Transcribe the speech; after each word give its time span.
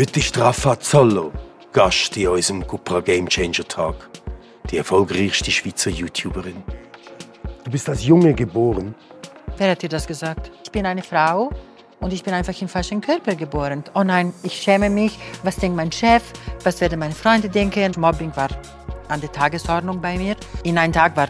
Heute 0.00 0.18
ist 0.18 0.38
Rafa 0.38 0.80
Zollo 0.80 1.30
Gast 1.74 2.16
in 2.16 2.28
unserem 2.28 2.66
Cupra 2.66 3.00
Game 3.00 3.28
Changer 3.28 3.68
Tag. 3.68 4.08
Die 4.70 4.78
erfolgreichste 4.78 5.50
Schweizer 5.50 5.90
YouTuberin. 5.90 6.62
Du 7.64 7.70
bist 7.70 7.86
als 7.86 8.06
Junge 8.06 8.32
geboren. 8.32 8.94
Wer 9.58 9.72
hat 9.72 9.82
dir 9.82 9.90
das 9.90 10.06
gesagt? 10.06 10.50
Ich 10.64 10.72
bin 10.72 10.86
eine 10.86 11.02
Frau 11.02 11.50
und 12.00 12.14
ich 12.14 12.22
bin 12.22 12.32
einfach 12.32 12.58
im 12.62 12.68
falschen 12.68 13.02
Körper 13.02 13.34
geboren. 13.34 13.84
Oh 13.94 14.02
nein, 14.02 14.32
ich 14.42 14.54
schäme 14.54 14.88
mich. 14.88 15.18
Was 15.42 15.56
denkt 15.56 15.76
mein 15.76 15.92
Chef? 15.92 16.22
Was 16.64 16.80
werden 16.80 16.98
meine 16.98 17.14
Freunde 17.14 17.50
denken? 17.50 17.92
Mobbing 17.98 18.34
war 18.34 18.48
an 19.08 19.20
der 19.20 19.30
Tagesordnung 19.30 20.00
bei 20.00 20.16
mir. 20.16 20.34
In 20.62 20.78
einem 20.78 20.94
Tag 20.94 21.14
war 21.14 21.28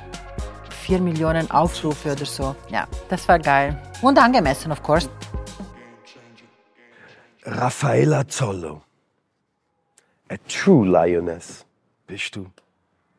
4 0.83 1.01
Millionen 1.01 1.51
Aufrufe 1.51 2.13
oder 2.13 2.25
so. 2.25 2.55
Ja, 2.71 2.87
das 3.09 3.27
war 3.27 3.41
geil. 3.41 3.77
Und 4.01 4.17
angemessen, 4.17 4.71
of 4.71 4.81
course. 4.81 5.09
Raffaella 7.45 8.29
Zollo. 8.29 8.83
A 10.29 10.37
true 10.49 10.87
Lioness 10.87 11.65
bist 12.07 12.37
du. 12.37 12.47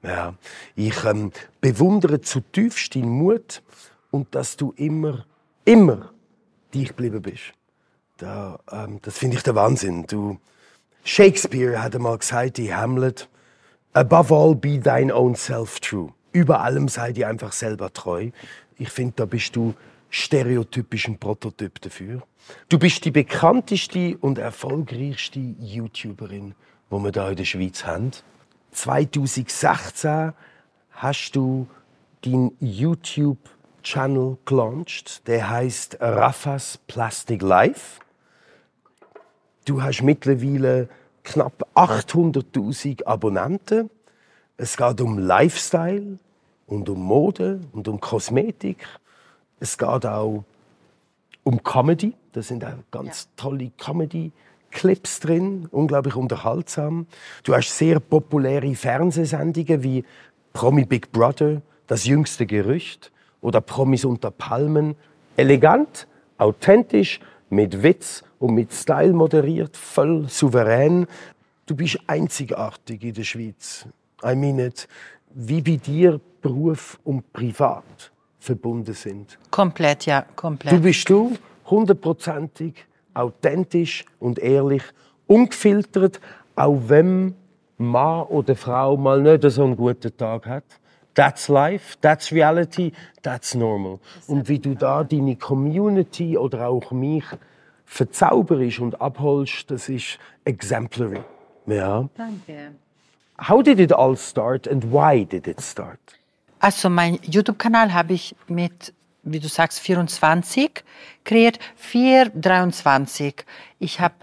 Ja, 0.04 0.36
ich 0.76 1.04
ähm, 1.04 1.32
bewundere 1.60 2.22
zutiefst 2.22 2.96
deinen 2.96 3.10
Mut 3.10 3.62
und 4.10 4.34
dass 4.34 4.58
du 4.58 4.74
immer, 4.78 5.26
immer 5.66 6.12
dich 6.74 6.90
geblieben 6.90 7.22
bist. 7.22 7.54
Da, 8.18 8.60
ähm, 8.72 9.00
das 9.02 9.18
finde 9.18 9.38
ich 9.38 9.44
der 9.44 9.56
Wahnsinn. 9.56 10.06
Du, 10.08 10.40
Shakespeare 11.04 11.82
hat 11.82 11.96
einmal 11.96 12.18
gesagt 12.18 12.60
in 12.60 12.76
Hamlet, 12.76 13.28
above 13.94 14.34
all 14.34 14.56
be 14.56 14.80
thine 14.80 15.14
own 15.14 15.36
self 15.36 15.80
true. 15.80 16.14
Über 16.32 16.62
allem 16.62 16.88
sei 16.88 17.12
dir 17.12 17.28
einfach 17.28 17.52
selber 17.52 17.92
treu. 17.92 18.30
Ich 18.78 18.90
finde, 18.90 19.14
da 19.18 19.26
bist 19.26 19.56
du 19.56 19.74
stereotypisch 20.12 21.08
ein 21.08 21.18
Prototyp 21.18 21.82
dafür. 21.82 22.22
Du 22.70 22.78
bist 22.78 23.06
die 23.06 23.12
bekannteste 23.12 24.18
und 24.18 24.38
erfolgreichste 24.38 25.40
YouTuberin, 25.40 26.54
die 26.92 26.96
wir 26.96 27.12
hier 27.12 27.30
in 27.30 27.36
der 27.38 27.46
Schweiz 27.46 27.86
haben. 27.86 28.12
2016 28.72 30.34
hast 30.92 31.32
du 31.32 31.68
deinen 32.22 32.52
YouTube-Channel 32.60 34.38
gelauncht. 34.46 35.28
Der 35.28 35.50
heißt 35.50 35.98
Raffas 36.00 36.78
Plastic 36.88 37.42
Life. 37.42 38.02
Du 39.66 39.82
hast 39.82 40.02
mittlerweile 40.02 40.90
knapp 41.24 41.68
800.000 41.76 43.06
Abonnenten. 43.06 43.90
Es 44.58 44.76
geht 44.76 45.00
um 45.02 45.18
Lifestyle 45.18 46.20
und 46.68 46.90
um 46.90 47.02
Mode 47.02 47.62
und 47.72 47.88
um 47.88 48.00
Kosmetik. 48.00 48.86
Es 49.62 49.78
geht 49.78 50.08
auch 50.08 50.44
um 51.44 51.64
Comedy. 51.64 52.16
Da 52.32 52.42
sind 52.42 52.66
auch 52.66 52.74
ganz 52.90 53.24
ja. 53.24 53.44
tolle 53.44 53.72
Comedy-Clips 53.78 55.20
drin, 55.20 55.68
unglaublich 55.70 56.16
unterhaltsam. 56.16 57.06
Du 57.44 57.54
hast 57.54 57.78
sehr 57.78 58.00
populäre 58.00 58.74
Fernsehsendungen 58.74 59.84
wie 59.84 60.04
Promi 60.52 60.84
Big 60.86 61.12
Brother, 61.12 61.62
Das 61.86 62.06
jüngste 62.06 62.48
Gerücht 62.48 63.12
oder 63.40 63.62
Promis 63.62 64.04
unter 64.04 64.32
Palmen. 64.32 64.96
Elegant, 65.38 66.08
authentisch, 66.40 67.20
mit 67.52 67.84
Witz 67.84 68.24
und 68.40 68.56
mit 68.56 68.74
Style 68.74 69.14
moderiert, 69.14 69.78
voll 69.78 70.28
souverän. 70.28 71.06
Du 71.68 71.76
bist 71.76 72.00
einzigartig 72.08 73.04
in 73.04 73.14
der 73.14 73.24
Schweiz. 73.24 73.86
I 74.24 74.36
mean 74.36 74.58
it. 74.58 74.88
Wie 75.36 75.62
bei 75.62 75.76
dir 75.76 76.20
Beruf 76.42 77.00
und 77.04 77.32
Privat 77.32 78.12
verbunden 78.42 78.94
sind. 78.94 79.38
Komplett, 79.52 80.08
ja, 80.08 80.26
komplett. 80.36 80.74
Du 80.74 80.82
bist 80.82 81.08
du, 81.10 81.38
hundertprozentig, 81.68 82.74
authentisch 83.14 84.04
und 84.20 84.40
ehrlich, 84.40 84.84
ungefiltert, 85.28 86.20
auch 86.56 86.80
wenn 86.88 87.36
Mann 87.78 88.24
oder 88.24 88.56
Frau 88.56 88.98
mal 88.98 89.22
nicht 89.22 89.50
so 89.50 89.64
einen 89.64 89.78
guten 89.78 90.16
Tag 90.18 90.48
hat. 90.48 90.64
That's 91.14 91.50
life, 91.50 91.98
that's 92.02 92.32
reality, 92.32 92.94
that's 93.22 93.54
normal. 93.54 94.00
Und 94.28 94.48
wie 94.50 94.60
du 94.60 94.76
da 94.76 95.04
deine 95.04 95.36
Community 95.36 96.38
oder 96.38 96.68
auch 96.68 96.92
mich 96.92 97.26
verzauberst 97.86 98.80
und 98.80 99.00
abholst, 99.02 99.70
das 99.70 99.90
ist 99.90 100.18
exemplary. 100.46 101.22
Ja. 101.68 102.10
Danke. 102.16 102.72
How 103.50 103.62
did 103.62 103.80
it 103.80 103.92
all 103.92 104.16
start 104.16 104.68
and 104.68 104.92
why 104.92 105.26
did 105.26 105.48
it 105.48 105.62
start? 105.62 106.00
Also 106.62 106.92
mein 106.92 107.18
YouTube-Kanal 107.24 107.92
habe 107.92 108.14
ich 108.14 108.36
mit, 108.48 108.94
wie 109.24 109.40
du 109.40 109.48
sagst, 109.48 109.80
24 109.80 110.84
kreiert. 111.24 111.58
4, 111.76 112.30
23. 112.36 113.44
Ich 113.80 114.00
habe 114.00 114.14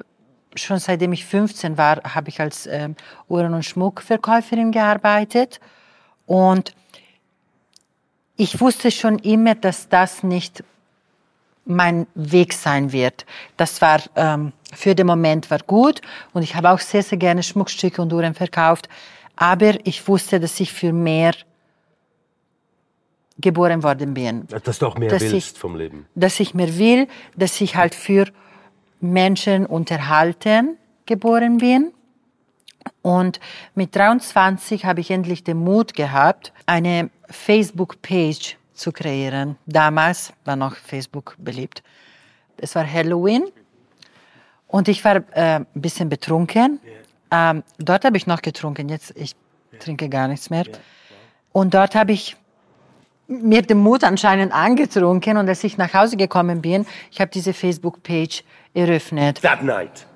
schon 0.54 0.78
seitdem 0.78 1.12
ich 1.12 1.24
15 1.24 1.76
war, 1.76 2.00
habe 2.14 2.28
ich 2.28 2.40
als 2.40 2.68
ähm, 2.68 2.94
Uhren- 3.28 3.54
und 3.54 3.64
Schmuckverkäuferin 3.64 4.70
gearbeitet. 4.70 5.58
Und 6.26 6.74
ich 8.36 8.60
wusste 8.60 8.92
schon 8.92 9.18
immer, 9.18 9.56
dass 9.56 9.88
das 9.88 10.22
nicht 10.22 10.62
mein 11.64 12.06
Weg 12.14 12.52
sein 12.52 12.92
wird. 12.92 13.26
Das 13.56 13.82
war 13.82 14.00
ähm, 14.14 14.52
für 14.72 14.94
den 14.94 15.08
Moment 15.08 15.50
war 15.50 15.58
gut 15.58 16.02
und 16.32 16.42
ich 16.42 16.54
habe 16.54 16.70
auch 16.70 16.78
sehr, 16.78 17.02
sehr 17.02 17.18
gerne 17.18 17.42
Schmuckstücke 17.42 18.00
und 18.00 18.12
Uhren 18.12 18.34
verkauft. 18.34 18.88
Aber 19.34 19.74
ich 19.84 20.06
wusste, 20.06 20.38
dass 20.38 20.60
ich 20.60 20.72
für 20.72 20.92
mehr 20.92 21.34
geboren 23.38 23.82
worden 23.82 24.14
bin. 24.14 24.46
Dass 24.64 24.78
du 24.78 24.86
auch 24.86 24.98
mehr 24.98 25.10
willst 25.10 25.32
ich, 25.32 25.58
vom 25.58 25.76
Leben. 25.76 26.06
Dass 26.14 26.40
ich 26.40 26.54
mehr 26.54 26.78
will, 26.78 27.08
dass 27.36 27.60
ich 27.60 27.76
halt 27.76 27.94
für 27.94 28.26
Menschen 29.00 29.66
unterhalten 29.66 30.76
geboren 31.06 31.58
bin. 31.58 31.92
Und 33.02 33.40
mit 33.74 33.94
23 33.94 34.84
habe 34.84 35.00
ich 35.00 35.10
endlich 35.10 35.44
den 35.44 35.58
Mut 35.58 35.94
gehabt, 35.94 36.52
eine 36.66 37.10
Facebook-Page 37.30 38.56
zu 38.74 38.92
kreieren. 38.92 39.56
Damals 39.66 40.32
war 40.44 40.56
noch 40.56 40.76
Facebook 40.76 41.36
beliebt. 41.38 41.82
Es 42.56 42.74
war 42.74 42.90
Halloween 42.90 43.44
und 44.66 44.88
ich 44.88 45.04
war 45.04 45.16
äh, 45.16 45.56
ein 45.56 45.66
bisschen 45.74 46.08
betrunken. 46.08 46.80
Ähm, 47.30 47.62
dort 47.78 48.04
habe 48.04 48.16
ich 48.16 48.26
noch 48.26 48.42
getrunken, 48.42 48.88
jetzt 48.88 49.14
ich 49.16 49.34
trinke 49.78 50.08
gar 50.08 50.28
nichts 50.28 50.50
mehr. 50.50 50.64
Und 51.52 51.74
dort 51.74 51.94
habe 51.94 52.12
ich 52.12 52.36
mir 53.28 53.62
den 53.62 53.78
Mut 53.78 54.02
anscheinend 54.02 54.52
angetrunken 54.52 55.36
und 55.36 55.48
als 55.48 55.62
ich 55.62 55.76
nach 55.76 55.92
Hause 55.94 56.16
gekommen 56.16 56.62
bin, 56.62 56.86
ich 57.10 57.20
habe 57.20 57.30
diese 57.30 57.52
Facebook-Page 57.52 58.42
eröffnet. 58.74 59.40
That 59.42 59.62
night. 59.62 60.06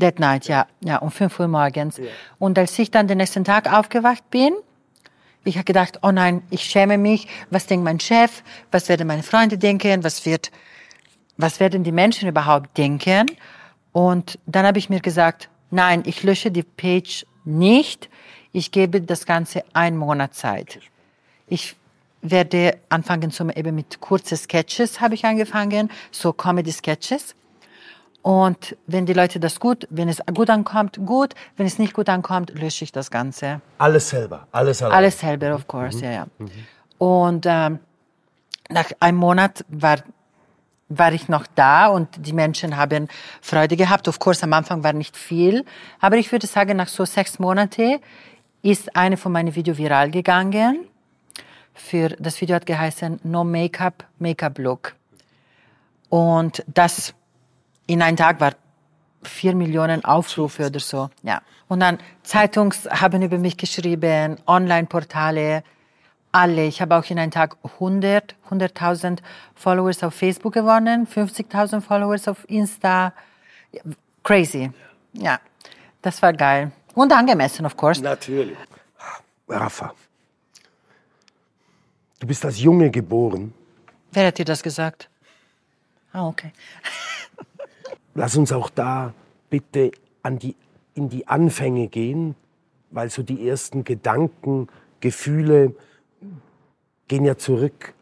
That 0.00 0.18
night, 0.18 0.48
ja, 0.48 0.66
ja, 0.80 0.96
um 0.98 1.10
5 1.10 1.38
Uhr 1.38 1.48
morgens. 1.48 1.98
Yeah. 1.98 2.08
Und 2.38 2.58
als 2.58 2.78
ich 2.78 2.90
dann 2.90 3.08
den 3.08 3.18
nächsten 3.18 3.44
Tag 3.44 3.72
aufgewacht 3.72 4.28
bin, 4.30 4.54
ich 5.44 5.56
habe 5.56 5.64
gedacht, 5.64 5.98
oh 6.02 6.12
nein, 6.12 6.42
ich 6.50 6.62
schäme 6.62 6.98
mich. 6.98 7.26
Was 7.50 7.66
denkt 7.66 7.84
mein 7.84 8.00
Chef? 8.00 8.42
Was 8.70 8.88
werden 8.88 9.06
meine 9.06 9.22
Freunde 9.22 9.58
denken? 9.58 10.04
Was 10.04 10.24
wird, 10.24 10.52
was 11.36 11.58
werden 11.58 11.82
die 11.82 11.92
Menschen 11.92 12.28
überhaupt 12.28 12.78
denken? 12.78 13.26
Und 13.90 14.38
dann 14.46 14.64
habe 14.64 14.78
ich 14.78 14.88
mir 14.88 15.00
gesagt, 15.00 15.48
nein, 15.70 16.04
ich 16.06 16.22
lösche 16.22 16.50
die 16.50 16.62
Page 16.62 17.26
nicht. 17.44 18.08
Ich 18.52 18.70
gebe 18.70 19.00
das 19.00 19.26
Ganze 19.26 19.64
einen 19.72 19.96
Monat 19.96 20.34
Zeit. 20.34 20.78
Ich 21.48 21.74
werde 22.22 22.78
anfangen 22.88 23.30
zum 23.30 23.50
eben 23.50 23.74
mit 23.74 24.00
kurzen 24.00 24.36
Sketches 24.36 25.00
habe 25.00 25.14
ich 25.14 25.24
angefangen, 25.24 25.90
so 26.10 26.32
Comedy 26.32 26.72
Sketches. 26.72 27.34
Und 28.22 28.76
wenn 28.86 29.04
die 29.04 29.12
Leute 29.12 29.40
das 29.40 29.58
gut, 29.58 29.88
wenn 29.90 30.08
es 30.08 30.22
gut 30.32 30.48
ankommt, 30.48 30.98
gut. 31.04 31.34
Wenn 31.56 31.66
es 31.66 31.80
nicht 31.80 31.92
gut 31.92 32.08
ankommt, 32.08 32.52
lösche 32.54 32.84
ich 32.84 32.92
das 32.92 33.10
Ganze. 33.10 33.60
Alles 33.78 34.08
selber, 34.08 34.46
alles 34.52 34.78
selber. 34.78 34.94
Alles 34.94 35.18
selber, 35.18 35.54
of 35.54 35.66
course, 35.66 35.98
mhm. 35.98 36.04
ja, 36.04 36.10
ja. 36.12 36.26
Mhm. 36.38 36.50
Und 36.98 37.46
ähm, 37.48 37.80
nach 38.70 38.90
einem 39.00 39.18
Monat 39.18 39.64
war 39.68 39.98
war 40.94 41.10
ich 41.14 41.26
noch 41.30 41.46
da 41.54 41.86
und 41.86 42.08
die 42.18 42.34
Menschen 42.34 42.76
haben 42.76 43.08
Freude 43.40 43.76
gehabt. 43.76 44.08
Of 44.08 44.18
course, 44.18 44.42
am 44.42 44.52
Anfang 44.52 44.84
war 44.84 44.92
nicht 44.92 45.16
viel, 45.16 45.64
aber 46.00 46.18
ich 46.18 46.30
würde 46.30 46.46
sagen, 46.46 46.76
nach 46.76 46.88
so 46.88 47.06
sechs 47.06 47.38
Monaten 47.38 47.98
ist 48.60 48.94
eine 48.94 49.16
von 49.16 49.32
meinen 49.32 49.54
Videos 49.54 49.78
viral 49.78 50.10
gegangen 50.10 50.86
für 51.74 52.10
das 52.10 52.40
Video 52.40 52.56
hat 52.56 52.66
geheißen 52.66 53.20
No 53.24 53.44
Make-up, 53.44 54.04
Make-up 54.18 54.58
Look. 54.58 54.94
Und 56.08 56.64
das 56.66 57.14
in 57.86 58.02
einem 58.02 58.16
Tag 58.16 58.40
war 58.40 58.52
vier 59.22 59.54
Millionen 59.54 60.04
Aufrufe 60.04 60.66
oder 60.66 60.80
so. 60.80 61.10
Ja. 61.22 61.42
Und 61.68 61.80
dann 61.80 61.98
Zeitungs 62.22 62.88
haben 62.90 63.22
über 63.22 63.38
mich 63.38 63.56
geschrieben, 63.56 64.36
Online-Portale, 64.46 65.62
alle. 66.32 66.64
Ich 66.64 66.80
habe 66.80 66.96
auch 66.96 67.04
in 67.08 67.18
einem 67.18 67.30
Tag 67.30 67.56
100, 67.62 68.34
100.000 68.50 69.18
Followers 69.54 70.02
auf 70.02 70.14
Facebook 70.14 70.54
gewonnen, 70.54 71.06
50.000 71.06 71.80
Followers 71.80 72.28
auf 72.28 72.48
Insta. 72.48 73.12
Crazy. 74.22 74.70
Ja, 75.12 75.40
das 76.00 76.20
war 76.22 76.32
geil. 76.32 76.72
Und 76.94 77.12
angemessen, 77.12 77.64
of 77.66 77.76
course. 77.76 78.02
Natürlich. 78.02 78.56
Rafa, 79.48 79.94
Du 82.22 82.28
bist 82.28 82.44
als 82.44 82.60
Junge 82.60 82.88
geboren. 82.88 83.52
Wer 84.12 84.28
hat 84.28 84.38
dir 84.38 84.44
das 84.44 84.62
gesagt? 84.62 85.10
Ah, 86.12 86.28
okay. 86.28 86.52
Lass 88.14 88.36
uns 88.36 88.52
auch 88.52 88.70
da 88.70 89.12
bitte 89.50 89.90
an 90.22 90.38
die, 90.38 90.54
in 90.94 91.08
die 91.08 91.26
Anfänge 91.26 91.88
gehen, 91.88 92.36
weil 92.92 93.10
so 93.10 93.24
die 93.24 93.48
ersten 93.48 93.82
Gedanken, 93.82 94.68
Gefühle 95.00 95.74
gehen 97.08 97.24
ja 97.24 97.36
zurück 97.36 97.92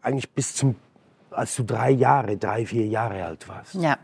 eigentlich 0.00 0.30
bis 0.30 0.54
zum, 0.54 0.76
als 1.30 1.54
du 1.56 1.62
drei 1.62 1.90
Jahre, 1.90 2.38
drei, 2.38 2.64
vier 2.64 2.86
Jahre 2.86 3.26
alt 3.26 3.46
warst. 3.46 3.74
Ja. 3.74 3.98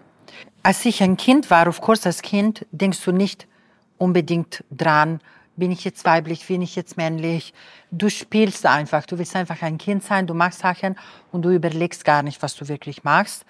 Als 0.62 0.84
ich 0.84 1.02
ein 1.02 1.16
Kind 1.16 1.48
war, 1.48 1.66
of 1.66 1.80
course, 1.80 2.04
als 2.04 2.20
Kind 2.20 2.66
denkst 2.72 3.02
du 3.06 3.10
nicht 3.10 3.48
unbedingt 3.96 4.64
dran, 4.70 5.20
bin 5.56 5.70
ich 5.70 5.84
jetzt 5.84 6.04
weiblich, 6.04 6.46
bin 6.46 6.62
ich 6.62 6.76
jetzt 6.76 6.96
männlich. 6.96 7.52
Du 7.90 8.08
spielst 8.08 8.64
einfach, 8.66 9.06
du 9.06 9.18
willst 9.18 9.36
einfach 9.36 9.62
ein 9.62 9.78
Kind 9.78 10.02
sein, 10.02 10.26
du 10.26 10.34
machst 10.34 10.60
Sachen 10.60 10.96
und 11.30 11.42
du 11.42 11.50
überlegst 11.50 12.04
gar 12.04 12.22
nicht, 12.22 12.42
was 12.42 12.56
du 12.56 12.68
wirklich 12.68 13.04
machst, 13.04 13.44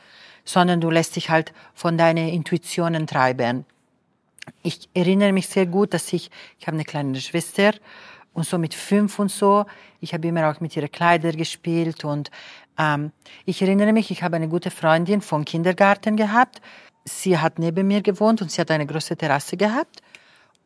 sondern 0.45 0.81
du 0.81 0.91
lässt 0.91 1.17
dich 1.17 1.31
halt 1.31 1.53
von 1.75 1.97
deinen 1.97 2.29
Intuitionen 2.29 3.07
treiben. 3.07 3.65
Ich 4.63 4.89
erinnere 4.95 5.33
mich 5.33 5.49
sehr 5.49 5.67
gut, 5.67 5.95
dass 5.95 6.13
ich, 6.13 6.31
ich 6.59 6.67
habe 6.67 6.77
eine 6.77 6.85
kleine 6.85 7.21
Schwester 7.21 7.73
und 8.33 8.45
so 8.45 8.59
mit 8.59 8.75
fünf 8.75 9.19
und 9.19 9.31
so, 9.31 9.67
ich 10.01 10.15
habe 10.15 10.27
immer 10.27 10.51
auch 10.51 10.61
mit 10.61 10.77
ihren 10.77 10.91
Kleidern 10.91 11.37
gespielt 11.37 12.05
und 12.05 12.31
ähm, 12.79 13.13
ich 13.45 13.63
erinnere 13.63 13.93
mich, 13.93 14.11
ich 14.11 14.23
habe 14.23 14.37
eine 14.37 14.49
gute 14.49 14.71
Freundin 14.71 15.21
vom 15.21 15.45
Kindergarten 15.45 16.17
gehabt. 16.17 16.61
Sie 17.05 17.39
hat 17.39 17.59
neben 17.59 17.87
mir 17.87 18.01
gewohnt 18.01 18.43
und 18.43 18.51
sie 18.51 18.61
hat 18.61 18.71
eine 18.71 18.87
große 18.87 19.17
Terrasse 19.17 19.57
gehabt. 19.57 20.03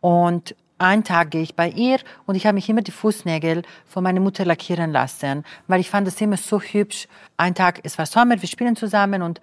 Und 0.01 0.55
einen 0.79 1.05
Tag 1.05 1.31
gehe 1.31 1.43
ich 1.43 1.55
bei 1.55 1.71
ihr 1.71 1.99
und 2.27 2.35
ich 2.35 2.47
habe 2.47 2.55
mich 2.55 2.69
immer 2.69 2.83
die 2.83 2.91
Fußnägel 2.91 3.63
von 3.87 4.03
meiner 4.03 4.21
Mutter 4.21 4.45
lackieren 4.45 4.93
lassen, 4.93 5.45
weil 5.67 5.81
ich 5.81 5.89
fand 5.89 6.07
das 6.07 6.21
immer 6.21 6.37
so 6.37 6.61
hübsch. 6.61 7.09
Ein 7.37 7.55
Tag, 7.55 7.81
es 7.83 7.97
war 7.99 8.07
Sommer, 8.07 8.41
wir 8.41 8.49
spielen 8.49 8.77
zusammen 8.77 9.23
und 9.23 9.41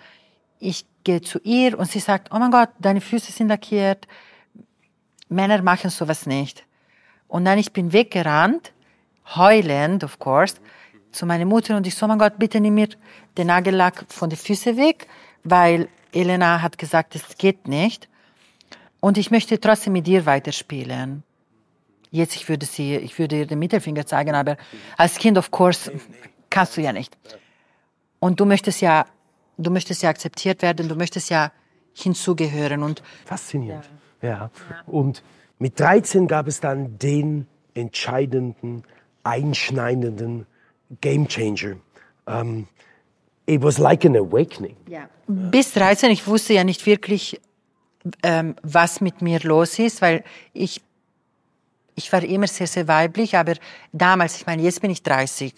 ich 0.59 0.85
gehe 1.03 1.21
zu 1.21 1.39
ihr 1.43 1.77
und 1.77 1.89
sie 1.89 1.99
sagt, 1.99 2.29
oh 2.31 2.39
mein 2.39 2.51
Gott, 2.51 2.69
deine 2.79 3.01
Füße 3.01 3.31
sind 3.31 3.47
lackiert. 3.47 4.07
Männer 5.27 5.61
machen 5.61 5.89
sowas 5.89 6.25
nicht. 6.25 6.65
Und 7.27 7.45
dann 7.45 7.57
ich 7.57 7.73
bin 7.73 7.91
weggerannt, 7.93 8.71
heulend, 9.35 10.03
of 10.03 10.19
course, 10.19 10.57
zu 11.11 11.25
meiner 11.25 11.45
Mutter 11.45 11.75
und 11.75 11.87
ich 11.87 11.95
so, 11.95 12.05
oh 12.05 12.09
mein 12.09 12.19
Gott, 12.19 12.37
bitte 12.37 12.59
nimm 12.59 12.75
mir 12.75 12.89
den 13.37 13.47
Nagellack 13.47 14.05
von 14.07 14.29
den 14.29 14.37
Füßen 14.37 14.77
weg, 14.77 15.07
weil 15.43 15.89
Elena 16.11 16.61
hat 16.61 16.77
gesagt, 16.77 17.15
es 17.15 17.37
geht 17.37 17.67
nicht. 17.67 18.07
Und 19.03 19.17
ich 19.17 19.31
möchte 19.31 19.59
trotzdem 19.59 19.91
mit 19.91 20.07
dir 20.07 20.25
weiterspielen. 20.25 21.23
Jetzt, 22.09 22.37
ich 22.37 22.47
würde 22.47 22.65
sie, 22.65 22.95
ich 22.95 23.19
würde 23.19 23.39
ihr 23.39 23.45
den 23.45 23.59
Mittelfinger 23.59 24.05
zeigen, 24.05 24.33
aber 24.33 24.55
als 24.95 25.17
Kind, 25.17 25.37
of 25.37 25.51
course, 25.51 25.91
kannst 26.49 26.77
du 26.77 26.81
ja 26.81 26.93
nicht. 26.93 27.17
Und 28.19 28.39
du 28.39 28.45
möchtest 28.45 28.79
ja, 28.79 29.05
du 29.57 29.71
möchtest 29.71 30.03
ja 30.03 30.09
akzeptiert 30.09 30.61
werden, 30.61 30.87
du 30.87 30.95
möchtest 30.95 31.29
ja 31.29 31.51
hinzugehören 31.93 32.81
und. 32.81 33.03
Faszinierend. 33.25 33.89
Ja. 34.21 34.29
ja. 34.29 34.51
Und 34.85 35.21
mit 35.59 35.77
13 35.81 36.29
gab 36.29 36.47
es 36.47 36.61
dann 36.61 36.97
den 36.97 37.45
entscheidenden, 37.73 38.83
einschneidenden 39.25 40.45
Game 41.01 41.27
Changer. 41.27 41.75
Um, 42.25 42.69
it 43.47 43.61
was 43.61 43.79
like 43.79 44.05
an 44.05 44.15
awakening. 44.15 44.77
Ja. 44.87 45.09
Bis 45.27 45.73
13, 45.73 46.09
ich 46.09 46.25
wusste 46.25 46.53
ja 46.53 46.63
nicht 46.63 46.85
wirklich, 46.85 47.41
ähm, 48.21 48.55
was 48.61 49.01
mit 49.01 49.21
mir 49.21 49.39
los 49.41 49.79
ist, 49.79 50.01
weil 50.01 50.23
ich, 50.53 50.81
ich 51.95 52.11
war 52.11 52.23
immer 52.23 52.47
sehr, 52.47 52.67
sehr 52.67 52.87
weiblich, 52.87 53.37
aber 53.37 53.55
damals, 53.91 54.37
ich 54.37 54.45
meine, 54.45 54.61
jetzt 54.61 54.81
bin 54.81 54.91
ich 54.91 55.03
30. 55.03 55.53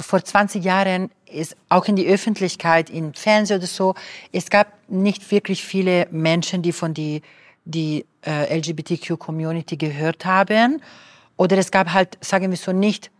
Vor 0.00 0.22
20 0.22 0.62
Jahren 0.62 1.10
ist 1.26 1.56
auch 1.68 1.86
in 1.86 1.96
die 1.96 2.06
Öffentlichkeit, 2.06 2.90
im 2.90 3.14
Fernsehen 3.14 3.58
oder 3.58 3.66
so, 3.66 3.94
es 4.32 4.50
gab 4.50 4.72
nicht 4.88 5.30
wirklich 5.30 5.64
viele 5.64 6.06
Menschen, 6.10 6.62
die 6.62 6.72
von 6.72 6.94
die, 6.94 7.22
die 7.64 8.04
äh, 8.24 8.56
LGBTQ-Community 8.58 9.76
gehört 9.76 10.24
haben. 10.24 10.82
Oder 11.36 11.58
es 11.58 11.70
gab 11.70 11.92
halt, 11.92 12.18
sagen 12.20 12.50
wir 12.50 12.56
so, 12.56 12.72
nicht 12.72 13.10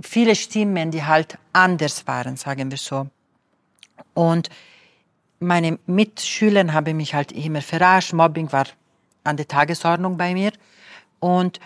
viele 0.00 0.36
Stimmen, 0.36 0.90
die 0.90 1.04
halt 1.04 1.38
anders 1.52 2.06
waren, 2.06 2.36
sagen 2.36 2.70
wir 2.70 2.78
so. 2.78 3.08
Und 4.14 4.48
meine 5.40 5.78
Mitschüler 5.86 6.72
haben 6.72 6.96
mich 6.96 7.14
halt 7.14 7.32
immer 7.32 7.62
verarscht. 7.62 8.12
Mobbing 8.12 8.50
war 8.52 8.66
an 9.24 9.36
der 9.36 9.46
Tagesordnung 9.46 10.16
bei 10.16 10.34
mir. 10.34 10.52
Und, 11.20 11.60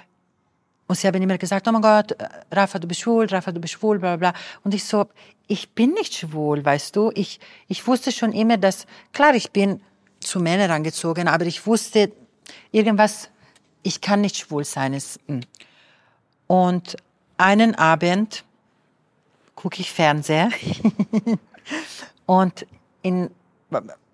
und 0.86 0.98
sie 0.98 1.06
haben 1.06 1.22
immer 1.22 1.38
gesagt, 1.38 1.66
oh 1.69 1.72
mein 1.72 1.82
Gott, 1.82 2.16
Rafa, 2.50 2.78
du 2.78 2.88
bist 2.88 3.00
schwul, 3.00 3.26
Rafa, 3.26 3.52
du 3.52 3.60
bist 3.60 3.74
schwul, 3.74 3.98
bla 3.98 4.16
bla. 4.16 4.32
Und 4.64 4.74
ich 4.74 4.84
so, 4.84 5.06
ich 5.46 5.70
bin 5.70 5.92
nicht 5.92 6.14
schwul, 6.14 6.64
weißt 6.64 6.96
du. 6.96 7.10
Ich, 7.14 7.40
ich 7.69 7.86
wusste 7.86 8.12
schon 8.12 8.32
immer, 8.32 8.56
dass, 8.56 8.86
klar, 9.12 9.34
ich 9.34 9.50
bin 9.50 9.80
zu 10.20 10.40
Männern 10.40 10.70
angezogen, 10.70 11.28
aber 11.28 11.46
ich 11.46 11.66
wusste 11.66 12.12
irgendwas, 12.70 13.30
ich 13.82 14.00
kann 14.00 14.20
nicht 14.20 14.36
schwul 14.36 14.64
sein. 14.64 14.98
Hm. 15.26 15.40
Und 16.46 16.96
einen 17.38 17.75
Abend 17.75 18.44
gucke 19.54 19.80
ich 19.80 19.92
Fernseher 19.92 20.50
und 22.26 22.66
in 23.02 23.30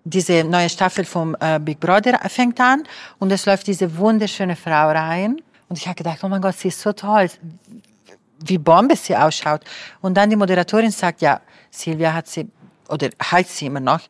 diese 0.03 0.43
neue 0.43 0.69
Staffel 0.69 1.05
vom 1.05 1.35
äh, 1.39 1.59
Big 1.59 1.79
Brother 1.79 2.17
fängt 2.29 2.59
an 2.59 2.83
und 3.19 3.31
es 3.31 3.45
läuft 3.45 3.67
diese 3.67 3.97
wunderschöne 3.97 4.55
Frau 4.55 4.89
rein 4.89 5.41
und 5.67 5.77
ich 5.77 5.87
habe 5.87 5.95
gedacht, 5.95 6.23
oh 6.23 6.27
mein 6.27 6.41
Gott, 6.41 6.55
sie 6.55 6.69
ist 6.69 6.81
so 6.81 6.93
toll, 6.93 7.29
wie 8.43 8.57
Bombe 8.57 8.95
sie 8.95 9.15
ausschaut. 9.15 9.61
Und 10.01 10.15
dann 10.15 10.29
die 10.29 10.35
Moderatorin 10.35 10.91
sagt, 10.91 11.21
ja, 11.21 11.41
Silvia 11.69 12.13
hat 12.13 12.27
sie, 12.27 12.49
oder 12.87 13.09
heißt 13.21 13.57
sie 13.57 13.67
immer 13.67 13.79
noch, 13.79 14.01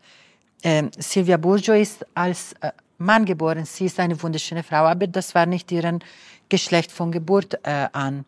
äh, 0.62 0.84
Silvia 0.98 1.38
Burjo 1.38 1.74
ist 1.74 2.06
als 2.14 2.54
äh, 2.62 2.72
Mann 2.98 3.26
geboren, 3.26 3.66
sie 3.66 3.86
ist 3.86 4.00
eine 4.00 4.22
wunderschöne 4.22 4.64
Frau, 4.64 4.86
aber 4.86 5.08
das 5.08 5.34
war 5.36 5.46
nicht 5.46 5.72
ihren 5.72 6.04
Geschlecht 6.50 6.92
von 6.92 7.12
Geburt 7.12 7.60
äh, 7.64 7.88
an. 7.92 8.26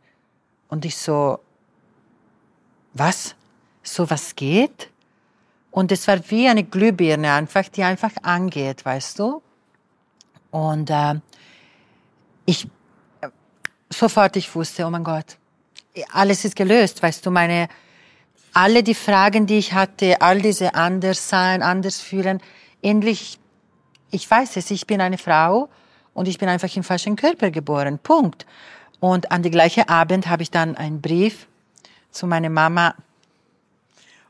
Und 0.69 0.85
ich 0.85 0.95
so, 0.97 1.39
was? 2.93 3.35
So 3.83 4.09
was 4.09 4.35
geht? 4.35 4.90
Und 5.71 5.91
es 5.91 6.07
war 6.07 6.19
wie 6.29 6.47
eine 6.47 6.63
Glühbirne 6.63 7.31
einfach, 7.31 7.67
die 7.69 7.83
einfach 7.83 8.11
angeht, 8.21 8.83
weißt 8.85 9.19
du? 9.19 9.41
Und 10.51 10.89
äh, 10.89 11.15
ich 12.45 12.67
sofort, 13.89 14.35
ich 14.35 14.53
wusste, 14.53 14.85
oh 14.85 14.89
mein 14.89 15.03
Gott, 15.03 15.37
alles 16.11 16.45
ist 16.45 16.55
gelöst, 16.55 17.01
weißt 17.01 17.25
du, 17.25 17.31
meine, 17.31 17.69
alle 18.53 18.83
die 18.83 18.95
Fragen, 18.95 19.47
die 19.47 19.57
ich 19.57 19.73
hatte, 19.73 20.21
all 20.21 20.41
diese 20.41 20.75
anders 20.75 21.29
sein, 21.29 21.63
anders 21.63 22.01
fühlen, 22.01 22.41
endlich, 22.81 23.39
ich 24.11 24.29
weiß 24.29 24.57
es, 24.57 24.71
ich 24.71 24.87
bin 24.87 24.99
eine 24.99 25.17
Frau 25.17 25.69
und 26.13 26.27
ich 26.27 26.37
bin 26.37 26.49
einfach 26.49 26.73
im 26.75 26.83
falschen 26.83 27.15
Körper 27.15 27.49
geboren, 27.49 27.97
Punkt. 27.99 28.45
Und 28.99 29.31
an 29.31 29.41
die 29.41 29.51
gleiche 29.51 29.87
Abend 29.87 30.27
habe 30.27 30.43
ich 30.43 30.51
dann 30.51 30.75
einen 30.75 31.01
Brief 31.01 31.47
zu 32.11 32.27
meiner 32.27 32.49
Mama 32.49 32.95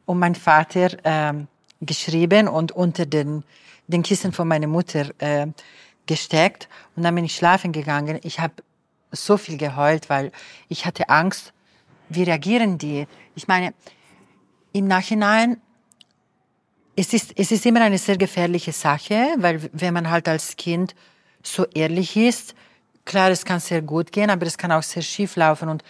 und 0.06 0.20
meinem 0.20 0.36
Vater 0.36 0.98
ähm, 1.04 1.48
geschrieben 1.82 2.48
und 2.48 2.72
unter 2.72 3.06
den, 3.06 3.44
den 3.88 4.04
Kissen 4.04 4.32
von 4.32 4.48
meiner 4.48 4.68
Mutter 4.68 5.10
äh, 5.20 5.48
gesteckt. 6.06 6.70
Und 6.96 7.04
dann 7.04 7.16
bin 7.16 7.26
ich 7.26 7.36
schlafen 7.36 7.72
gegangen. 7.72 8.20
Ich 8.24 8.40
habe 8.40 8.54
so 9.12 9.38
viel 9.38 9.58
geheult, 9.58 10.10
weil 10.10 10.32
ich 10.70 10.86
hatte 10.86 11.10
Angst, 11.10 11.54
wie 12.10 12.24
reagieren 12.24 12.78
die? 12.78 13.08
Ich 13.36 13.48
meine, 13.48 13.74
im 14.74 14.88
Nachhinein, 14.88 15.62
es 16.96 17.14
ist, 17.14 17.34
es 17.38 17.52
ist 17.52 17.66
immer 17.66 17.82
eine 17.82 17.98
sehr 17.98 18.18
gefährliche 18.18 18.74
Sache, 18.74 19.36
weil 19.38 19.70
wenn 19.74 19.94
man 19.94 20.10
halt 20.10 20.28
als 20.28 20.56
Kind 20.56 20.96
so 21.44 21.66
ehrlich 21.74 22.16
ist, 22.16 22.54
klar, 23.06 23.32
es 23.32 23.46
kann 23.46 23.60
sehr 23.60 23.82
gut 23.82 24.12
gehen, 24.12 24.30
aber 24.30 24.46
es 24.46 24.58
kann 24.58 24.72
auch 24.72 24.84
sehr 24.84 25.02
schief 25.02 25.36
laufen. 25.36 25.70
Und 25.70 25.84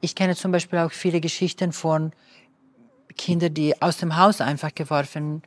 ich 0.00 0.14
kenne 0.14 0.36
zum 0.36 0.52
Beispiel 0.52 0.78
auch 0.78 0.92
viele 0.92 1.20
Geschichten 1.20 1.72
von 1.72 2.12
Kindern, 3.16 3.54
die 3.54 3.80
aus 3.80 3.98
dem 3.98 4.16
Haus 4.16 4.40
einfach 4.40 4.74
geworfen 4.74 5.42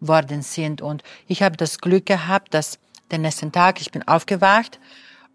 worden 0.00 0.42
sind. 0.42 0.82
Und 0.82 1.02
ich 1.26 1.42
habe 1.42 1.56
das 1.56 1.78
Glück 1.78 2.06
gehabt, 2.06 2.54
dass 2.54 2.78
den 3.10 3.22
nächsten 3.22 3.52
Tag, 3.52 3.80
ich 3.80 3.90
bin 3.90 4.06
aufgewacht 4.06 4.78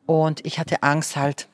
und 0.05 0.45
ich 0.45 0.59
hatte 0.59 0.83
Angst 0.83 1.15
halt 1.15 1.47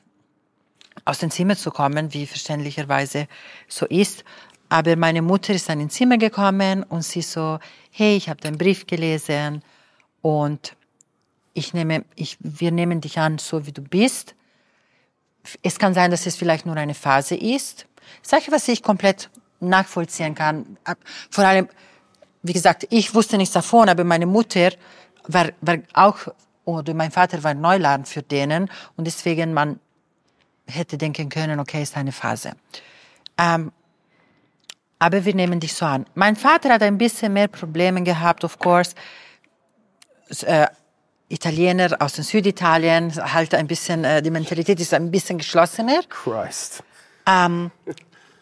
aus 1.04 1.18
dem 1.18 1.30
Zimmer 1.30 1.56
zu 1.56 1.70
kommen, 1.70 2.12
wie 2.12 2.26
verständlicherweise 2.26 3.26
so 3.68 3.86
ist. 3.86 4.24
Aber 4.68 4.96
meine 4.96 5.22
Mutter 5.22 5.52
ist 5.52 5.68
dann 5.68 5.80
ins 5.80 5.94
Zimmer 5.94 6.16
gekommen 6.16 6.82
und 6.82 7.02
sie 7.02 7.22
so, 7.22 7.58
hey, 7.90 8.16
ich 8.16 8.28
habe 8.28 8.40
den 8.40 8.56
Brief 8.56 8.86
gelesen 8.86 9.62
und 10.22 10.76
ich 11.54 11.74
nehme, 11.74 12.04
ich, 12.14 12.38
wir 12.40 12.70
nehmen 12.70 13.00
dich 13.00 13.18
an, 13.18 13.38
so 13.38 13.66
wie 13.66 13.72
du 13.72 13.82
bist. 13.82 14.34
Es 15.62 15.78
kann 15.78 15.92
sein, 15.92 16.10
dass 16.10 16.26
es 16.26 16.36
vielleicht 16.36 16.64
nur 16.64 16.76
eine 16.76 16.94
Phase 16.94 17.34
ist. 17.34 17.86
Sache, 18.22 18.50
was 18.50 18.68
ich 18.68 18.82
komplett 18.82 19.28
nachvollziehen 19.68 20.34
kann. 20.34 20.76
Vor 21.30 21.44
allem, 21.44 21.68
wie 22.42 22.52
gesagt, 22.52 22.86
ich 22.90 23.14
wusste 23.14 23.36
nichts 23.36 23.54
davon, 23.54 23.88
aber 23.88 24.04
meine 24.04 24.26
Mutter 24.26 24.70
war, 25.28 25.48
war 25.60 25.78
auch, 25.94 26.18
oder 26.64 26.94
mein 26.94 27.10
Vater 27.10 27.42
war 27.42 27.54
Neuland 27.54 28.08
für 28.08 28.22
denen 28.22 28.70
und 28.96 29.06
deswegen 29.06 29.52
man 29.52 29.78
hätte 30.66 30.98
denken 30.98 31.28
können, 31.28 31.60
okay, 31.60 31.82
ist 31.82 31.96
eine 31.96 32.12
Phase. 32.12 32.52
Ähm, 33.38 33.72
aber 34.98 35.24
wir 35.24 35.34
nehmen 35.34 35.58
dich 35.58 35.74
so 35.74 35.84
an. 35.84 36.06
Mein 36.14 36.36
Vater 36.36 36.68
hat 36.70 36.82
ein 36.82 36.98
bisschen 36.98 37.32
mehr 37.32 37.48
Probleme 37.48 38.02
gehabt, 38.02 38.44
of 38.44 38.58
course. 38.58 38.94
Äh, 40.42 40.68
Italiener 41.28 41.96
aus 41.98 42.12
dem 42.12 42.24
Süditalien, 42.24 43.12
halt 43.32 43.54
ein 43.54 43.66
bisschen, 43.66 44.04
äh, 44.04 44.22
die 44.22 44.30
Mentalität 44.30 44.78
ist 44.80 44.92
ein 44.92 45.10
bisschen 45.10 45.38
geschlossener. 45.38 46.02
Christ. 46.08 46.84
Ähm, 47.26 47.70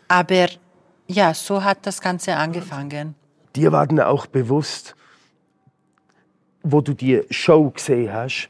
aber 0.08 0.48
ja, 1.10 1.34
so 1.34 1.64
hat 1.64 1.86
das 1.86 2.00
Ganze 2.00 2.36
angefangen. 2.36 3.14
Dir 3.56 3.72
war 3.72 3.86
dann 3.86 4.00
auch 4.00 4.26
bewusst, 4.26 4.94
wo 6.62 6.80
du 6.80 6.94
die 6.94 7.22
Show 7.30 7.70
gesehen 7.70 8.12
hast, 8.12 8.48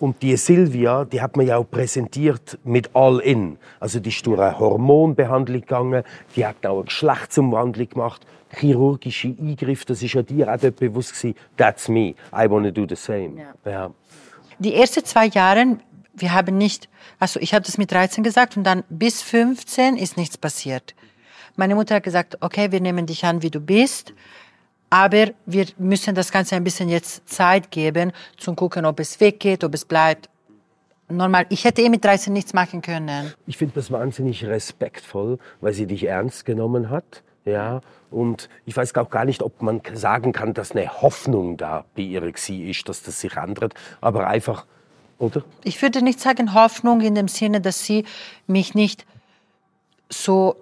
und 0.00 0.20
die 0.22 0.36
Silvia, 0.36 1.04
die 1.04 1.22
hat 1.22 1.36
man 1.36 1.46
ja 1.46 1.56
auch 1.56 1.70
präsentiert 1.70 2.58
mit 2.64 2.90
All 2.94 3.20
In. 3.20 3.58
Also 3.80 4.00
die 4.00 4.10
ist 4.10 4.26
durch 4.26 4.38
eine 4.38 4.58
Hormonbehandlung 4.58 5.60
gegangen, 5.60 6.02
die 6.36 6.44
hat 6.44 6.66
auch 6.66 6.78
eine 6.78 6.84
Geschlechtsumwandlung 6.84 7.88
gemacht, 7.88 8.26
chirurgische 8.54 9.28
Eingriffe, 9.28 9.86
das 9.86 10.02
ist 10.02 10.12
ja 10.12 10.22
dir 10.22 10.52
auch 10.52 10.58
dort 10.58 10.76
bewusst 10.76 11.14
gewesen, 11.14 11.36
that's 11.56 11.88
me, 11.88 12.14
I 12.32 12.50
want 12.50 12.66
to 12.66 12.70
do 12.70 12.86
the 12.86 12.96
same. 12.96 13.40
Ja. 13.64 13.70
Ja. 13.70 13.90
Die 14.58 14.74
ersten 14.74 15.04
zwei 15.04 15.26
Jahre, 15.26 15.78
wir 16.12 16.34
haben 16.34 16.58
nicht, 16.58 16.88
also 17.18 17.40
ich 17.40 17.54
habe 17.54 17.64
das 17.64 17.78
mit 17.78 17.90
13 17.90 18.22
gesagt 18.24 18.56
und 18.58 18.64
dann 18.64 18.84
bis 18.90 19.22
15 19.22 19.96
ist 19.96 20.18
nichts 20.18 20.36
passiert. 20.36 20.94
Meine 21.56 21.74
Mutter 21.74 21.96
hat 21.96 22.02
gesagt, 22.02 22.38
okay, 22.40 22.72
wir 22.72 22.80
nehmen 22.80 23.06
dich 23.06 23.24
an, 23.24 23.42
wie 23.42 23.50
du 23.50 23.60
bist, 23.60 24.12
aber 24.90 25.30
wir 25.46 25.66
müssen 25.78 26.14
das 26.14 26.30
Ganze 26.30 26.56
ein 26.56 26.64
bisschen 26.64 26.88
jetzt 26.88 27.28
Zeit 27.28 27.70
geben, 27.70 28.12
zum 28.36 28.56
gucken, 28.56 28.86
ob 28.86 29.00
es 29.00 29.20
weggeht, 29.20 29.64
ob 29.64 29.74
es 29.74 29.84
bleibt. 29.84 30.28
Normal, 31.08 31.46
ich 31.50 31.64
hätte 31.64 31.82
eh 31.82 31.88
mit 31.88 32.04
13 32.04 32.32
nichts 32.32 32.54
machen 32.54 32.80
können. 32.80 33.32
Ich 33.46 33.58
finde 33.58 33.74
das 33.74 33.90
wahnsinnig 33.90 34.44
respektvoll, 34.44 35.38
weil 35.60 35.72
sie 35.72 35.86
dich 35.86 36.04
ernst 36.04 36.44
genommen 36.44 36.90
hat. 36.90 37.22
Ja, 37.44 37.82
und 38.10 38.48
ich 38.64 38.74
weiß 38.76 38.94
auch 38.94 39.10
gar 39.10 39.26
nicht, 39.26 39.42
ob 39.42 39.60
man 39.60 39.82
sagen 39.92 40.32
kann, 40.32 40.54
dass 40.54 40.72
eine 40.72 41.02
Hoffnung 41.02 41.58
da 41.58 41.84
bei 41.94 42.02
ihr 42.02 42.22
ist, 42.22 42.88
dass 42.88 43.02
das 43.02 43.20
sich 43.20 43.36
ändert. 43.36 43.74
Aber 44.00 44.26
einfach, 44.28 44.64
oder? 45.18 45.42
Ich 45.62 45.82
würde 45.82 46.00
nicht 46.00 46.20
sagen 46.20 46.54
Hoffnung 46.54 47.02
in 47.02 47.14
dem 47.14 47.28
Sinne, 47.28 47.60
dass 47.60 47.84
sie 47.84 48.04
mich 48.46 48.74
nicht 48.74 49.04
so 50.08 50.56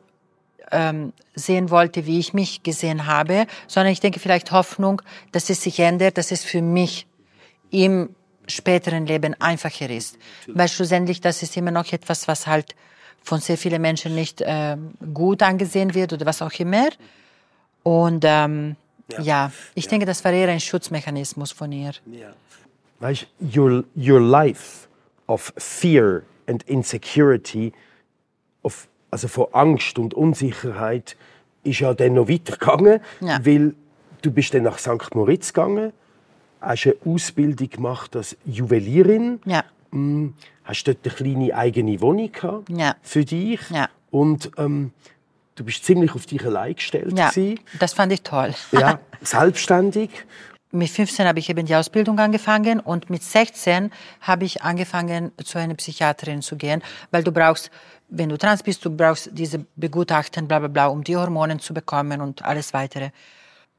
ähm, 0.73 1.13
sehen 1.35 1.71
wollte, 1.71 2.07
wie 2.07 2.19
ich 2.19 2.35
mich 2.35 2.63
gesehen 2.63 3.07
habe, 3.07 3.47
sondern 3.67 3.93
ich 3.93 4.01
denke 4.01 4.19
vielleicht 4.19 4.51
Hoffnung, 4.51 5.03
dass 5.31 5.51
es 5.51 5.63
sich 5.63 5.79
ändert, 5.79 6.19
dass 6.19 6.33
es 6.33 6.43
für 6.45 6.63
mich 6.63 7.07
im 7.71 8.11
späteren 8.49 9.07
Leben 9.07 9.35
einfacher 9.41 9.89
ist. 9.89 10.19
Weil 10.49 10.69
schlussendlich, 10.69 11.21
das 11.21 11.43
ist 11.43 11.57
immer 11.57 11.71
noch 11.71 11.93
etwas, 11.93 12.29
was 12.29 12.47
halt 12.47 12.75
von 13.23 13.41
sehr 13.41 13.57
vielen 13.57 13.81
Menschen 13.81 14.15
nicht 14.15 14.43
ähm, 14.45 14.95
gut 15.15 15.43
angesehen 15.43 15.95
wird 15.95 16.13
oder 16.13 16.27
was 16.27 16.43
auch 16.43 16.53
immer. 16.59 16.89
Und 17.83 18.25
ähm, 18.27 18.77
ja. 19.21 19.53
ich 19.75 19.89
denke, 19.89 20.07
das 20.07 20.25
war 20.25 20.33
eher 20.33 20.49
ein 20.49 20.61
Schutzmechanismus 20.61 21.53
von 21.53 21.73
ihr. 21.73 21.93
Weißt, 23.01 23.27
your, 23.41 23.85
your 23.97 24.21
life 24.21 24.89
of 25.27 25.53
fear 25.57 26.23
and 26.47 26.63
insecurity, 26.65 27.73
of, 28.63 28.89
also 29.13 29.29
von 29.29 29.47
Angst 29.53 29.99
und 30.01 30.15
Unsicherheit, 30.15 31.17
ist 31.63 31.79
ja 31.81 31.95
dann 31.95 32.15
noch 32.15 32.29
weitergegangen, 32.29 33.01
Ja. 33.21 33.39
weil 33.47 33.75
du 34.23 34.33
bist 34.33 34.53
dann 34.55 34.65
nach 34.65 34.79
St. 34.79 35.15
Moritz 35.15 35.53
gegangen, 35.53 35.93
hast 36.61 36.87
eine 36.87 36.97
Ausbildung 37.05 37.71
gemacht 37.71 38.17
als 38.17 38.37
Juwelierin, 38.45 39.41
Ja. 39.45 39.63
Mm, 39.93 40.31
hast 40.65 40.85
dort 40.89 40.99
eine 41.05 41.15
kleine 41.15 41.55
eigene 41.55 42.01
Wohnung 42.01 42.33
gehabt 42.33 42.71
Ja. 42.71 42.97
für 43.03 43.25
dich 43.25 43.61
und 44.11 44.51
ähm, 44.57 44.93
du 45.55 45.65
bist 45.65 45.85
ziemlich 45.85 46.15
auf 46.15 46.25
dich 46.25 46.43
allein 46.47 46.75
gestellt 46.75 47.17
Ja, 47.17 47.29
gewesen. 47.29 47.61
das 47.79 47.93
fand 47.93 48.13
ich 48.13 48.23
toll. 48.23 48.55
ja, 48.73 48.99
selbstständig. 49.21 50.09
Mit 50.75 50.89
15 50.89 51.27
habe 51.27 51.39
ich 51.39 51.51
eben 51.51 51.67
die 51.67 51.75
Ausbildung 51.75 52.19
angefangen 52.19 52.81
und 52.81 53.11
mit 53.11 53.23
16 53.23 53.91
habe 54.23 54.47
ich 54.47 54.63
angefangen, 54.63 55.31
zu 55.45 55.59
einer 55.59 55.75
Psychiaterin 55.75 56.41
zu 56.41 56.57
gehen, 56.57 56.83
weil 57.11 57.23
du 57.23 57.31
brauchst, 57.31 57.71
wenn 58.09 58.31
du 58.31 58.39
trans 58.39 58.63
bist, 58.63 58.83
du 58.83 58.89
brauchst 58.89 59.29
diese 59.33 59.67
Begutachten, 59.77 60.49
bla 60.49 60.61
bla 60.61 60.69
bla, 60.69 60.87
um 60.87 61.05
die 61.05 61.15
Hormonen 61.15 61.61
zu 61.61 61.75
bekommen 61.75 62.23
und 62.23 62.43
alles 62.43 62.73
weitere. 62.73 63.11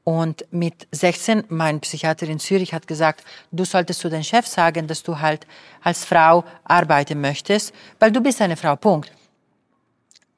Und 0.04 0.44
mit 0.52 0.86
16, 0.92 1.44
mein 1.48 1.80
Psychiater 1.80 2.28
in 2.28 2.38
Zürich 2.38 2.72
hat 2.72 2.86
gesagt, 2.86 3.24
du 3.50 3.64
solltest 3.64 3.98
zu 3.98 4.08
deinem 4.08 4.22
Chef 4.22 4.46
sagen, 4.46 4.86
dass 4.86 5.02
du 5.02 5.18
halt 5.18 5.48
als 5.82 6.04
Frau 6.04 6.44
arbeiten 6.62 7.20
möchtest, 7.20 7.74
weil 7.98 8.12
du 8.12 8.20
bist 8.20 8.40
eine 8.40 8.56
Frau, 8.56 8.76
Punkt. 8.76 9.10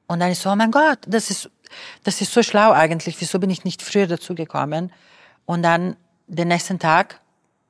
Und 0.07 0.21
dann 0.21 0.31
ist 0.31 0.41
so, 0.41 0.49
oh 0.49 0.55
mein 0.55 0.71
Gott, 0.71 0.99
das 1.05 1.29
ist, 1.29 1.51
das 2.03 2.19
ist 2.19 2.33
so 2.33 2.41
schlau 2.41 2.71
eigentlich, 2.71 3.15
wieso 3.19 3.37
bin 3.37 3.51
ich 3.51 3.63
nicht 3.63 3.83
früher 3.83 4.07
dazu 4.07 4.33
gekommen? 4.33 4.91
Und 5.45 5.61
dann 5.61 5.97
den 6.27 6.49
nächsten 6.49 6.79
Tag, 6.79 7.19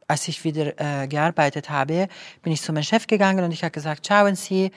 als 0.07 0.27
ich 0.27 0.43
wieder 0.43 0.79
äh, 0.79 1.07
gearbeitet 1.07 1.69
habe, 1.69 2.07
bin 2.41 2.53
ich 2.53 2.61
zu 2.61 2.73
meinem 2.73 2.83
Chef 2.83 3.07
gegangen 3.07 3.43
und 3.43 3.51
ich 3.51 3.63
habe 3.63 3.71
gesagt, 3.71 4.07
schauen 4.07 4.35
Sie, 4.35 4.71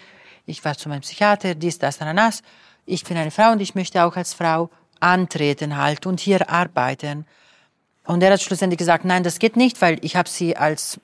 ich 0.46 0.64
war 0.64 0.76
zu 0.76 0.88
meinem 0.88 1.02
Psychiater, 1.02 1.54
dies, 1.54 1.78
das, 1.78 2.00
ananas. 2.00 2.42
Ich 2.86 3.04
bin 3.04 3.16
eine 3.16 3.30
Frau 3.30 3.52
und 3.52 3.60
ich 3.60 3.74
möchte 3.74 4.04
auch 4.04 4.16
als 4.16 4.34
Frau 4.34 4.70
antreten 4.98 5.76
halt 5.76 6.06
und 6.06 6.20
hier 6.20 6.50
arbeiten. 6.50 7.26
Und 8.04 8.22
er 8.22 8.32
hat 8.32 8.42
schlussendlich 8.42 8.78
gesagt, 8.78 9.04
nein, 9.04 9.22
das 9.22 9.38
geht 9.38 9.56
nicht, 9.56 9.80
weil 9.80 9.98
ich 10.04 10.16
habe 10.16 10.28
sie 10.28 10.56
als 10.56 11.00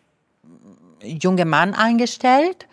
junger 1.02 1.44
Mann 1.44 1.74
eingestellt 1.74 2.66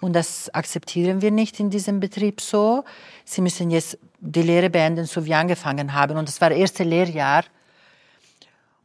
und 0.00 0.14
das 0.14 0.52
akzeptieren 0.52 1.22
wir 1.22 1.30
nicht 1.30 1.60
in 1.60 1.70
diesem 1.70 2.00
Betrieb 2.00 2.40
so. 2.40 2.84
Sie 3.24 3.40
müssen 3.40 3.70
jetzt 3.70 3.98
die 4.20 4.42
Lehre 4.42 4.70
beenden, 4.70 5.06
so 5.06 5.24
wie 5.26 5.34
angefangen 5.34 5.92
haben. 5.92 6.16
Und 6.16 6.28
das 6.28 6.40
war 6.40 6.50
das 6.50 6.58
erste 6.58 6.84
Lehrjahr. 6.84 7.44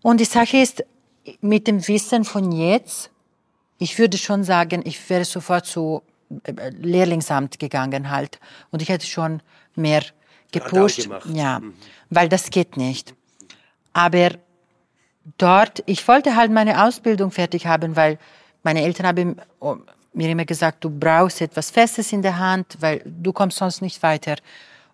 Und 0.02 0.20
die 0.20 0.26
Sache 0.26 0.58
ist, 0.58 0.84
mit 1.42 1.68
dem 1.68 1.88
Wissen 1.88 2.24
von 2.24 2.52
jetzt, 2.52 3.12
ich 3.78 3.98
würde 3.98 4.18
schon 4.18 4.44
sagen, 4.44 4.82
ich 4.86 5.10
wäre 5.10 5.26
sofort 5.26 5.66
zu 5.66 6.02
äh, 6.44 6.70
Lehrlingsamt 6.70 7.60
gegangen 7.60 8.10
halt. 8.10 8.40
Und 8.72 8.82
ich 8.82 8.90
hätte 8.90 9.06
schon 9.06 9.42
mehr 9.76 10.04
gepusht. 10.52 11.10
Ja, 11.34 11.62
weil 12.10 12.30
das 12.30 12.50
geht 12.50 12.78
nicht. 12.78 13.14
Aber 13.94 14.32
dort, 15.38 15.84
ich 15.86 16.08
wollte 16.08 16.36
halt 16.36 16.52
meine 16.52 16.84
Ausbildung 16.86 17.32
fertig 17.32 17.66
haben, 17.66 17.96
weil 17.96 18.18
meine 18.64 18.82
Eltern 18.84 19.08
haben 19.08 19.36
oh, 19.60 19.78
mir 20.14 20.30
immer 20.30 20.46
gesagt, 20.46 20.84
du 20.84 20.90
brauchst 20.90 21.42
etwas 21.42 21.72
Festes 21.72 22.12
in 22.12 22.22
der 22.22 22.38
Hand, 22.38 22.78
weil 22.80 23.02
du 23.06 23.32
kommst 23.32 23.58
sonst 23.58 23.82
nicht 23.82 24.02
weiter. 24.04 24.36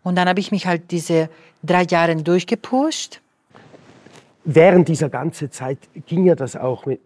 Und 0.04 0.16
dann 0.16 0.30
habe 0.30 0.40
ich 0.40 0.52
mich 0.52 0.68
halt 0.68 0.92
diese 0.92 1.30
drei 1.64 1.84
Jahre 1.84 2.16
durchgepusht. 2.16 3.22
Während 4.46 4.88
dieser 4.88 5.10
ganzen 5.10 5.52
Zeit 5.52 5.80
ging 6.06 6.26
ja 6.26 6.36
das 6.36 6.56
auch 6.56 6.86
mit. 6.86 7.02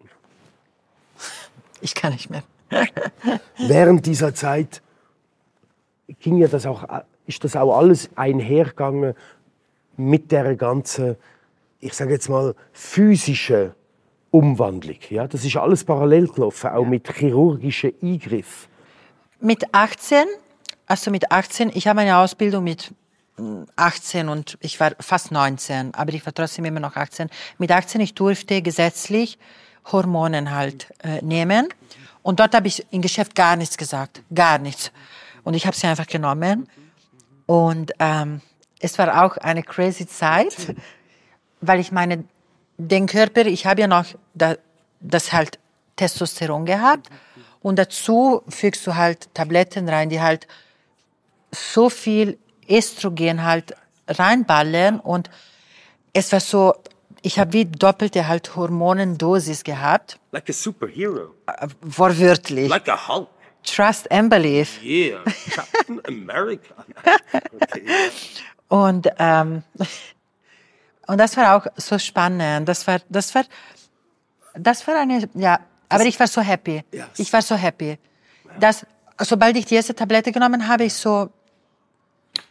Ich 1.80 1.94
kann 1.94 2.12
nicht 2.12 2.30
mehr. 2.30 2.42
Während 3.58 4.06
dieser 4.06 4.34
Zeit 4.34 4.82
ging 6.20 6.36
ja 6.36 6.48
das 6.48 6.66
auch, 6.66 6.84
ist 7.26 7.42
das 7.44 7.56
auch 7.56 7.76
alles 7.76 8.10
einhergegangen 8.14 9.14
mit 9.96 10.32
der 10.32 10.54
ganzen, 10.56 11.16
ich 11.80 11.94
sage 11.94 12.12
jetzt 12.12 12.28
mal, 12.28 12.54
physischen 12.72 13.72
Umwandlung. 14.30 14.98
Ja, 15.08 15.26
das 15.26 15.44
ist 15.44 15.56
alles 15.56 15.84
parallel 15.84 16.28
gelaufen, 16.28 16.70
auch 16.70 16.84
mit 16.84 17.12
chirurgischen 17.12 17.92
Eingriffen. 18.02 18.68
Mit 19.40 19.72
18, 19.72 20.24
also 20.86 21.10
mit 21.10 21.32
18, 21.32 21.70
ich 21.74 21.86
habe 21.86 21.96
meine 21.96 22.18
Ausbildung 22.18 22.64
mit 22.64 22.92
18 23.76 24.28
und 24.28 24.58
ich 24.60 24.80
war 24.80 24.92
fast 25.00 25.30
19, 25.32 25.94
aber 25.94 26.12
ich 26.12 26.24
war 26.24 26.34
trotzdem 26.34 26.64
immer 26.64 26.80
noch 26.80 26.96
18. 26.96 27.28
Mit 27.58 27.72
18, 27.72 28.00
ich 28.00 28.14
durfte 28.14 28.62
gesetzlich 28.62 29.38
Hormonen 29.90 30.50
halt 30.50 30.92
äh, 31.02 31.22
nehmen. 31.22 31.68
Und 32.22 32.40
dort 32.40 32.54
habe 32.54 32.68
ich 32.68 32.86
im 32.90 33.02
Geschäft 33.02 33.34
gar 33.34 33.56
nichts 33.56 33.76
gesagt, 33.76 34.22
gar 34.34 34.58
nichts. 34.58 34.92
Und 35.42 35.54
ich 35.54 35.66
habe 35.66 35.76
sie 35.76 35.86
einfach 35.86 36.06
genommen. 36.06 36.68
Und 37.46 37.92
ähm, 37.98 38.42
es 38.78 38.98
war 38.98 39.24
auch 39.24 39.36
eine 39.38 39.62
crazy 39.62 40.06
Zeit, 40.06 40.74
weil 41.60 41.80
ich 41.80 41.92
meine, 41.92 42.24
den 42.78 43.06
Körper, 43.06 43.46
ich 43.46 43.66
habe 43.66 43.82
ja 43.82 43.86
noch 43.86 44.06
da, 44.34 44.56
das 45.00 45.32
halt 45.32 45.58
Testosteron 45.96 46.66
gehabt. 46.66 47.08
Und 47.62 47.78
dazu 47.78 48.42
fügst 48.48 48.86
du 48.86 48.94
halt 48.94 49.34
Tabletten 49.34 49.88
rein, 49.88 50.08
die 50.08 50.20
halt 50.20 50.46
so 51.52 51.90
viel 51.90 52.38
Östrogen 52.70 53.44
halt 53.44 53.74
reinballern. 54.08 55.00
Und 55.00 55.30
es 56.12 56.32
war 56.32 56.40
so, 56.40 56.74
ich 57.22 57.38
habe 57.38 57.52
wie 57.52 57.64
doppelte 57.66 58.28
halt 58.28 58.54
Hormonendosis 58.56 59.64
gehabt, 59.64 60.18
Like 60.32 60.48
a 60.48 60.52
superhero, 60.52 61.34
äh, 61.46 61.66
wortwörtlich. 61.82 62.72
a 62.72 63.08
Hulk. 63.08 63.28
Trust 63.62 64.10
and 64.10 64.30
believe. 64.30 64.68
Yeah, 64.82 65.20
Captain 65.54 66.00
America. 66.08 66.74
Okay. 67.60 67.84
Und, 68.68 69.08
ähm, 69.18 69.62
und 71.06 71.18
das 71.18 71.36
war 71.36 71.56
auch 71.56 71.66
so 71.76 71.98
spannend. 71.98 72.68
Das 72.68 72.86
war, 72.86 73.00
das 73.08 73.34
war, 73.34 73.44
das 74.54 74.86
war 74.86 74.96
eine, 75.00 75.28
ja, 75.34 75.58
aber 75.88 76.04
ich 76.06 76.18
war 76.20 76.26
so 76.28 76.40
happy. 76.40 76.84
Ja. 76.92 77.08
Ich 77.16 77.32
war 77.32 77.42
so 77.42 77.54
happy. 77.56 77.98
Dass, 78.60 78.86
sobald 79.18 79.56
ich 79.56 79.66
die 79.66 79.74
erste 79.74 79.94
Tablette 79.94 80.30
genommen 80.32 80.66
habe, 80.68 80.84
ich 80.84 80.94
so, 80.94 81.30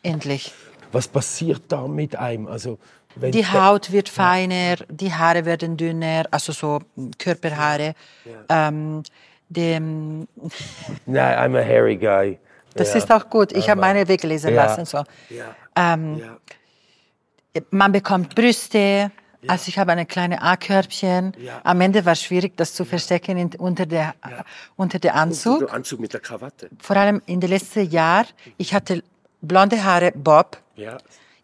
endlich. 0.03 0.53
Was 0.91 1.07
passiert 1.07 1.63
da 1.69 1.87
mit 1.87 2.15
einem? 2.15 2.47
Also, 2.47 2.79
Wenn 3.15 3.31
Die 3.31 3.45
Haut 3.45 3.91
wird 3.91 4.07
feiner, 4.07 4.75
die 4.87 5.11
Haare 5.13 5.43
werden 5.45 5.77
dünner, 5.77 6.25
also 6.31 6.51
so 6.51 6.79
Körperhaare. 7.17 7.93
Ähm, 8.49 9.03
dem, 9.49 10.27
Nein, 11.07 11.37
I'm 11.39 11.57
a 11.59 11.63
hairy 11.63 11.97
guy. 11.97 12.37
das 12.75 12.89
ja. 12.93 12.97
ist 12.99 13.11
auch 13.11 13.29
gut. 13.29 13.51
Ich 13.51 13.67
habe 13.69 13.81
meine 13.81 14.07
weglesen 14.07 14.53
Ja. 14.53 14.65
lassen. 14.65 14.85
So. 14.85 15.03
Ja. 15.29 15.55
Ähm, 15.75 16.19
Ja. 16.19 16.37
Man 17.71 17.91
bekommt 17.91 18.35
Brüste. 18.35 19.11
Also 19.47 19.69
ich 19.69 19.79
habe 19.79 19.91
eine 19.93 20.05
kleine 20.05 20.41
A-Körbchen. 20.41 21.33
Ja. 21.39 21.61
Am 21.63 21.79
Ende 21.81 22.05
war 22.05 22.13
es 22.13 22.21
schwierig, 22.21 22.55
das 22.57 22.73
zu 22.73 22.85
verstecken 22.85 23.37
in, 23.37 23.49
unter 23.57 23.85
der 23.85 24.13
unter 24.75 24.99
der 24.99 25.15
Anzug. 25.15 25.59
Der 25.59 25.73
Anzug 25.73 25.99
mit 25.99 26.13
der 26.13 26.19
Krawatte. 26.19 26.69
Vor 26.79 26.95
allem 26.97 27.21
in 27.25 27.39
den 27.39 27.49
letzten 27.49 27.89
Jahren. 27.89 28.27
Ich 28.57 28.73
hatte 28.73 29.01
blonde 29.41 29.83
Haare, 29.83 30.11
Bob. 30.15 30.57
Ja. 30.75 30.97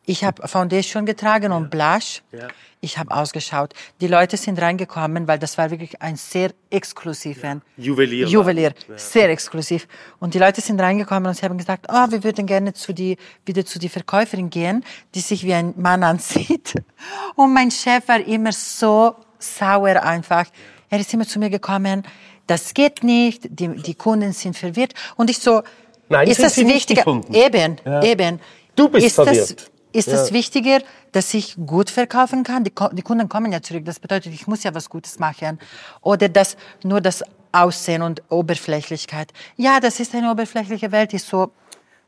Ich 0.08 0.24
habe 0.24 0.48
Foundation 0.48 1.06
getragen 1.06 1.52
und 1.52 1.72
Blush. 1.72 2.22
Ja. 2.32 2.48
Ich 2.80 3.00
habe 3.00 3.10
ausgeschaut. 3.16 3.74
Die 4.00 4.08
Leute 4.08 4.38
sind 4.38 4.62
reingekommen, 4.62 5.28
weil 5.28 5.40
das 5.40 5.58
war 5.58 5.72
wirklich 5.72 6.00
ein 6.04 6.18
sehr 6.18 6.52
exklusiven 6.70 7.64
Juwelier. 7.78 8.28
Juwelier, 8.28 8.74
sehr 8.96 9.30
exklusiv. 9.32 9.88
Und 10.20 10.36
die 10.36 10.40
Leute 10.40 10.62
sind 10.62 10.80
reingekommen 10.80 11.28
und 11.28 11.34
sie 11.36 11.44
haben 11.44 11.58
gesagt, 11.58 11.88
oh, 11.90 12.12
wir 12.12 12.24
würden 12.24 12.46
gerne 12.46 12.74
zu 12.74 12.94
die, 12.94 13.18
wieder 13.44 13.66
zu 13.66 13.80
die 13.80 13.90
Verkäuferin 13.90 14.52
gehen, 14.52 14.86
die 15.16 15.22
sich 15.22 15.44
wie 15.44 15.56
ein 15.56 15.74
Mann 15.78 16.04
ansieht. 16.04 16.76
Und 17.36 17.54
mein 17.54 17.72
Chef 17.72 18.08
war 18.08 18.20
immer 18.20 18.52
so 18.52 19.16
sauer 19.40 20.04
einfach. 20.04 20.46
Er 20.90 21.00
ist 21.00 21.12
immer 21.14 21.28
zu 21.28 21.40
mir 21.40 21.50
gekommen, 21.50 22.04
das 22.48 22.76
geht 22.76 23.04
nicht, 23.04 23.48
die, 23.50 23.70
die 23.70 23.96
Kunden 23.96 24.32
sind 24.32 24.56
verwirrt. 24.56 24.94
Und 25.16 25.32
ich 25.32 25.40
so, 25.40 25.64
Nein, 26.10 26.28
ist 26.28 26.42
das 26.42 26.58
wichtiger? 26.58 27.04
Eben, 27.32 27.78
Ja. 27.86 28.04
eben. 28.04 28.40
Du 28.76 28.90
bist 28.90 29.06
ist 29.08 29.18
das, 29.18 29.26
verwirrt. 29.28 29.72
ist 29.92 30.08
es 30.08 30.30
Ja. 30.30 30.36
wichtiger, 30.36 30.80
dass 31.12 31.34
ich 31.34 31.56
gut 31.66 31.90
verkaufen 31.90 32.44
kann? 32.44 32.64
Die, 32.64 32.72
die 32.92 33.02
Kunden 33.02 33.30
kommen 33.30 33.52
ja 33.52 33.62
zurück. 33.62 33.86
Das 33.86 34.00
bedeutet, 34.00 34.34
ich 34.34 34.48
muss 34.48 34.64
ja 34.64 34.74
was 34.76 34.90
Gutes 34.90 35.18
machen. 35.20 35.60
Oder 36.02 36.30
das, 36.30 36.58
nur 36.84 37.02
das 37.02 37.24
Aussehen 37.52 38.02
und 38.02 38.22
Oberflächlichkeit. 38.30 39.32
Ja, 39.56 39.80
das 39.80 40.00
ist 40.00 40.14
eine 40.14 40.30
oberflächliche 40.30 40.92
Welt. 40.92 41.14
Ist 41.14 41.28
so, 41.28 41.52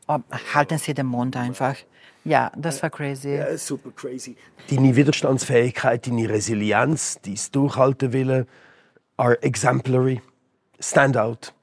oh, 0.06 0.18
halten 0.54 0.78
Sie 0.78 0.92
den 0.94 1.06
Mund 1.06 1.36
einfach. 1.36 1.76
Ja, 2.24 2.52
das 2.54 2.82
war 2.82 2.90
crazy. 2.90 3.36
Ja, 3.36 3.56
super 3.56 3.90
crazy. 3.96 4.36
Deine 4.70 4.94
Widerstandsfähigkeit, 4.94 6.06
deine 6.06 6.28
Resilienz, 6.28 7.18
dein 7.24 7.38
Durchhaltewille 7.52 8.46
are 9.16 9.42
exemplary. 9.42 10.20
Stand 10.78 11.16
out. 11.16 11.54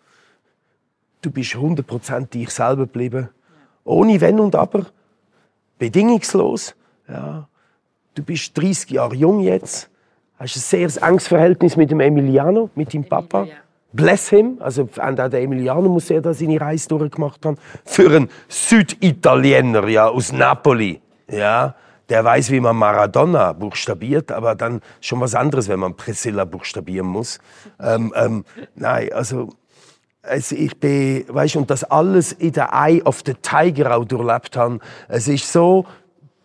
Du 1.26 1.32
bist 1.32 1.56
100% 1.56 2.30
dich 2.30 2.52
selber 2.52 2.84
geblieben. 2.84 3.30
Ohne 3.84 4.22
Wenn 4.22 4.40
und 4.40 4.56
Aber. 4.56 4.86
Bedingungslos. 5.80 6.76
Ja. 7.10 7.48
Du 8.14 8.22
bist 8.22 8.56
30 8.56 8.92
Jahre 8.92 9.16
jung 9.16 9.40
jetzt. 9.40 9.90
Hast 10.38 10.56
ein 10.56 10.60
sehr 10.60 11.04
enges 11.04 11.28
Verhältnis 11.28 11.78
mit 11.78 11.90
dem 11.90 12.00
Emiliano, 12.00 12.70
mit 12.76 12.94
deinem 12.94 13.06
Papa. 13.06 13.48
Bless 13.92 14.30
him. 14.30 14.58
Also, 14.60 14.88
auch 14.98 15.16
der 15.16 15.42
Emiliano 15.42 15.90
muss 15.90 16.10
ja 16.10 16.22
da 16.22 16.32
seine 16.32 16.62
Reise 16.62 16.90
durchgemacht 16.90 17.44
haben. 17.44 17.58
Für 17.86 18.16
einen 18.16 18.30
Süditaliener, 18.48 19.88
ja, 19.88 20.08
aus 20.08 20.32
Napoli. 20.32 21.02
Ja. 21.28 21.74
Der 22.08 22.24
weiß, 22.24 22.52
wie 22.52 22.60
man 22.60 22.76
Maradona 22.76 23.52
buchstabiert, 23.54 24.32
aber 24.32 24.54
dann 24.54 24.82
schon 25.02 25.22
was 25.22 25.34
anderes, 25.34 25.70
wenn 25.70 25.80
man 25.80 25.96
Priscilla 25.96 26.46
buchstabieren 26.46 27.08
muss. 27.08 27.40
Ähm, 27.80 28.14
ähm, 28.16 28.46
nein, 28.76 29.12
also, 29.12 29.50
also 30.28 30.56
ich 30.56 30.78
bin, 30.80 31.26
weißt, 31.28 31.56
und 31.56 31.70
das 31.70 31.84
alles 31.84 32.32
in 32.32 32.52
der 32.52 32.70
Eye 32.74 33.02
of 33.04 33.22
the 33.26 33.34
Tiger 33.34 33.96
auch 33.96 34.06
durchlebt 34.06 34.58
habe. 34.58 34.80
Es 35.08 35.28
ist 35.28 35.52
so 35.52 35.86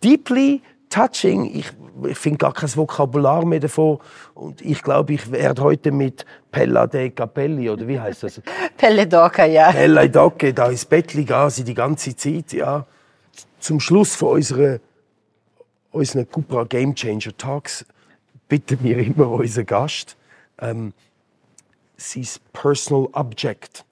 deeply 0.03 0.63
touching. 0.89 1.47
Ich, 1.55 1.71
ich 2.09 2.19
finde 2.19 2.39
gar 2.39 2.53
kein 2.53 2.75
Vokabular 2.75 3.45
mehr 3.45 3.61
davon. 3.61 3.99
Und 4.35 4.61
ich 4.61 4.83
glaube, 4.83 5.15
ich 5.15 5.31
werde 5.31 5.63
heute 5.63 5.93
mit 5.93 6.25
Pella 6.51 6.87
de 6.87 7.11
Capelli, 7.11 7.71
oder 7.71 7.87
wie 7.87 7.99
heißt 7.99 8.25
das? 8.25 8.41
Pelle 8.77 9.07
Doca, 9.07 9.45
ja. 9.47 9.71
Pella 9.71 10.07
Docke 10.09 10.53
da 10.53 10.69
ins 10.69 10.85
Bett 10.85 11.09
gehen, 11.09 11.51
sie 11.51 11.65
die 11.65 11.75
ganze 11.75 12.15
Zeit, 12.17 12.53
ja. 12.53 12.87
Zum 13.59 13.81
Schluss 13.81 14.15
von 14.15 14.37
unserer, 14.37 14.79
unseren 15.93 16.29
Cupra 16.29 16.65
Game 16.65 16.95
Changer 16.95 17.37
Talks 17.37 17.85
bitten 18.49 18.79
wir 18.83 18.99
immer 18.99 19.31
unseren 19.31 19.67
Gast, 19.67 20.17
ähm, 20.61 20.93
sein 22.01 22.27
Personal 22.53 23.09
Object 23.13 23.85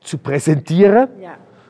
zu 0.00 0.18
präsentieren. 0.18 1.08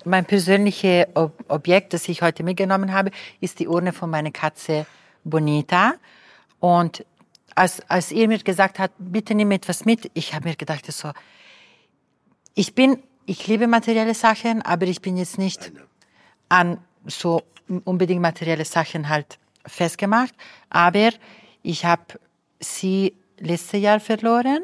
Mein 0.04 0.24
persönliches 0.24 1.06
Ob 1.14 1.32
Objekt, 1.48 1.92
das 1.92 2.08
ich 2.08 2.22
heute 2.22 2.42
mitgenommen 2.42 2.92
habe, 2.92 3.10
ist 3.40 3.58
die 3.58 3.66
Urne 3.66 3.92
von 3.92 4.10
meiner 4.10 4.30
Katze 4.30 4.86
Bonita. 5.24 5.94
Und 6.60 7.04
als, 7.54 7.80
als 7.88 8.12
ihr 8.12 8.28
mir 8.28 8.38
gesagt 8.38 8.78
habt, 8.78 8.94
bitte 8.98 9.34
nimm 9.34 9.50
etwas 9.50 9.84
mit, 9.84 10.10
ich 10.14 10.34
habe 10.34 10.48
mir 10.48 10.56
gedacht, 10.56 10.90
so, 10.92 11.10
ich 12.54 12.74
bin, 12.74 13.02
ich 13.24 13.46
liebe 13.46 13.66
materielle 13.66 14.14
Sachen, 14.14 14.62
aber 14.62 14.86
ich 14.86 15.00
bin 15.00 15.16
jetzt 15.16 15.38
nicht 15.38 15.72
an 16.48 16.78
so 17.06 17.42
unbedingt 17.84 18.22
materielle 18.22 18.64
Sachen 18.64 19.08
halt 19.08 19.38
festgemacht. 19.66 20.34
Aber 20.70 21.10
ich 21.62 21.84
habe 21.84 22.20
sie 22.60 23.14
letztes 23.38 23.80
Jahr 23.80 23.98
verloren 23.98 24.62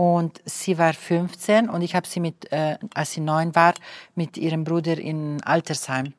und 0.00 0.40
sie 0.46 0.78
war 0.78 0.94
15 0.94 1.68
und 1.68 1.82
ich 1.82 1.94
habe 1.94 2.06
sie 2.06 2.20
mit, 2.20 2.50
äh, 2.52 2.78
als 2.94 3.12
sie 3.12 3.20
neun 3.20 3.54
war, 3.54 3.74
mit 4.14 4.38
ihrem 4.38 4.64
Bruder 4.64 4.96
in 4.96 5.42
Altersheim, 5.42 6.14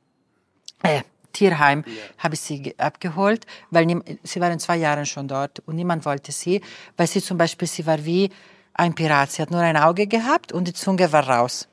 äh, 0.84 1.02
Tierheim, 1.34 1.84
habe 2.20 2.36
ich 2.36 2.42
sie 2.42 2.62
ge- 2.62 2.76
abgeholt, 2.78 3.48
weil 3.72 3.88
sie 4.22 4.40
waren 4.40 4.60
zwei 4.60 4.78
Jahre 4.78 5.06
schon 5.08 5.28
dort 5.28 5.62
und 5.66 5.76
niemand 5.78 6.06
wollte 6.06 6.32
sie, 6.32 6.62
weil 6.98 7.08
sie 7.08 7.22
zum 7.24 7.38
Beispiel, 7.40 7.68
sie 7.68 7.84
war 7.88 8.06
wie 8.06 8.30
ein 8.76 8.94
Pirat. 8.94 9.32
Sie 9.32 9.42
hat 9.42 9.50
nur 9.50 9.62
ein 9.62 9.78
Auge 9.78 10.06
gehabt 10.06 10.52
und 10.52 10.68
die 10.68 10.74
Zunge 10.74 11.12
war 11.12 11.28
raus. 11.28 11.68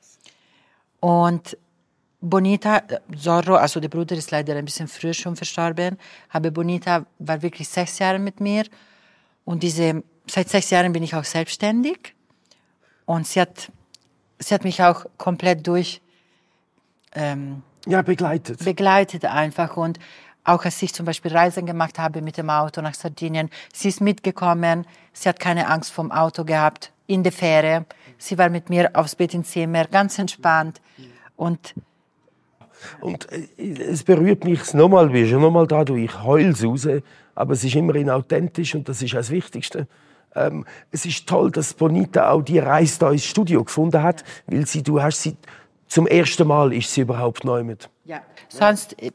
Und 1.01 1.59
Bonita, 2.23 2.79
äh, 2.89 3.01
Zorro, 3.17 3.57
also 3.57 3.81
der 3.81 3.89
Bruder 3.91 4.17
ist 4.17 4.31
leider 4.31 4.57
ein 4.57 4.65
bisschen 4.65 4.89
früher 4.89 5.13
schon 5.15 5.37
verstorben, 5.37 5.99
aber 6.31 6.51
Bonita 6.51 7.05
war 7.19 7.43
wirklich 7.43 7.69
sechs 7.69 7.99
Jahre 7.99 8.19
mit 8.19 8.41
mir 8.41 8.65
und 9.45 9.63
diese, 9.63 10.03
seit 10.31 10.49
sechs 10.49 10.71
Jahren 10.71 10.93
bin 10.93 11.03
ich 11.03 11.15
auch 11.15 11.25
selbstständig. 11.25 12.15
Und 13.07 13.27
sie 13.27 13.41
hat, 13.41 13.71
sie 14.39 14.55
hat 14.55 14.65
mich 14.65 14.83
auch 14.83 15.07
komplett 15.17 15.67
durch 15.67 16.01
ähm, 17.15 17.63
Ja, 17.87 18.03
begleitet. 18.03 18.65
begleitet 18.65 19.25
einfach. 19.25 19.77
Und 19.77 19.99
auch 20.45 20.65
als 20.65 20.81
ich 20.83 20.93
zum 20.95 21.07
Beispiel 21.07 21.35
Reisen 21.37 21.67
gemacht 21.67 21.99
habe 21.99 22.23
mit 22.23 22.37
dem 22.37 22.51
Auto 22.51 22.81
nach 22.81 22.95
Sardinien, 22.95 23.51
sie 23.73 23.89
ist 23.89 24.01
mitgekommen, 24.01 24.87
sie 25.13 25.29
hat 25.29 25.41
keine 25.41 25.69
Angst 25.69 25.93
vom 25.93 26.11
Auto 26.13 26.45
gehabt, 26.45 26.93
in 27.07 27.23
der 27.23 27.33
Fähre, 27.33 27.87
sie 28.19 28.37
war 28.37 28.51
mit 28.51 28.69
mir 28.69 28.91
aufs 28.95 29.15
Bett 29.15 29.33
im 29.33 29.45
Zimmer, 29.45 29.87
ganz 29.87 30.19
entspannt. 30.19 30.81
Und 31.37 31.75
Und 33.01 33.27
äh, 33.33 33.73
es 33.73 34.05
berührt 34.05 34.45
mich 34.45 34.75
nochmal, 34.75 35.13
wie 35.13 35.29
schon 35.29 35.41
nochmal 35.41 35.67
da, 35.67 35.85
du, 35.85 35.97
ich 35.97 36.23
heul's 36.23 36.63
raus, 36.65 36.87
aber 37.35 37.55
es 37.55 37.65
ist 37.65 37.75
immerhin 37.75 38.11
authentisch 38.11 38.75
und 38.75 38.89
das 38.89 39.01
ist 39.03 39.15
das 39.15 39.31
Wichtigste. 39.31 39.87
Ähm, 40.35 40.65
es 40.91 41.05
ist 41.07 41.27
toll, 41.27 41.51
dass 41.51 41.75
Bonita 41.75 42.31
auch 42.31 42.43
die 42.43 42.59
Reise 42.59 42.99
da 42.99 43.11
ins 43.11 43.25
Studio 43.25 43.65
gefunden 43.65 44.03
hat, 44.03 44.25
weil 44.47 44.67
sie, 44.67 44.83
du 44.83 45.01
hast 45.03 45.23
sie, 45.23 45.37
zum 45.87 46.07
ersten 46.07 46.47
Mal 46.47 46.73
ist 46.73 46.93
sie 46.93 47.01
überhaupt 47.03 47.45
neu 47.45 47.65
mit. 47.65 47.89
Ja. 48.05 48.21
Sonst, 48.49 49.01
äh, 49.03 49.11